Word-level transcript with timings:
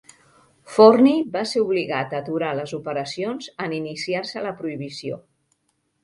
Forni 0.75 1.11
va 1.33 1.41
ser 1.49 1.61
obligat 1.65 2.15
a 2.15 2.21
aturar 2.23 2.49
les 2.59 2.73
operacions 2.77 3.49
en 3.65 3.75
iniciar-se 3.81 4.43
la 4.47 4.55
Prohibició. 4.63 5.21